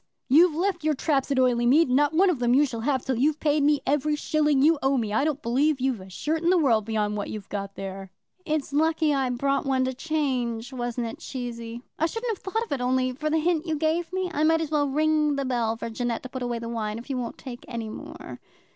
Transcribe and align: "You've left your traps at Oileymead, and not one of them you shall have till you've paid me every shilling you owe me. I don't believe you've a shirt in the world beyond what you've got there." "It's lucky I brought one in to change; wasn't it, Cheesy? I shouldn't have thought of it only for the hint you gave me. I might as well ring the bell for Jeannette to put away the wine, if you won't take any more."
"You've 0.27 0.55
left 0.55 0.83
your 0.83 0.95
traps 0.95 1.29
at 1.29 1.37
Oileymead, 1.37 1.83
and 1.85 1.95
not 1.95 2.11
one 2.11 2.31
of 2.31 2.39
them 2.39 2.55
you 2.55 2.65
shall 2.65 2.79
have 2.79 3.05
till 3.05 3.17
you've 3.19 3.39
paid 3.39 3.61
me 3.61 3.81
every 3.85 4.15
shilling 4.15 4.63
you 4.63 4.79
owe 4.81 4.97
me. 4.97 5.13
I 5.13 5.23
don't 5.23 5.43
believe 5.43 5.79
you've 5.79 6.01
a 6.01 6.09
shirt 6.09 6.41
in 6.41 6.49
the 6.49 6.57
world 6.57 6.85
beyond 6.85 7.15
what 7.17 7.29
you've 7.29 7.49
got 7.49 7.75
there." 7.75 8.09
"It's 8.43 8.73
lucky 8.73 9.13
I 9.13 9.29
brought 9.29 9.67
one 9.67 9.81
in 9.81 9.85
to 9.85 9.93
change; 9.93 10.73
wasn't 10.73 11.05
it, 11.05 11.19
Cheesy? 11.19 11.83
I 11.99 12.07
shouldn't 12.07 12.35
have 12.35 12.41
thought 12.43 12.63
of 12.63 12.71
it 12.71 12.81
only 12.81 13.11
for 13.11 13.29
the 13.29 13.37
hint 13.37 13.67
you 13.67 13.75
gave 13.75 14.11
me. 14.11 14.31
I 14.33 14.43
might 14.43 14.59
as 14.61 14.71
well 14.71 14.89
ring 14.89 15.35
the 15.35 15.45
bell 15.45 15.77
for 15.77 15.87
Jeannette 15.91 16.23
to 16.23 16.29
put 16.29 16.41
away 16.41 16.57
the 16.57 16.67
wine, 16.67 16.97
if 16.97 17.07
you 17.07 17.17
won't 17.19 17.37
take 17.37 17.63
any 17.67 17.89
more." 17.89 18.39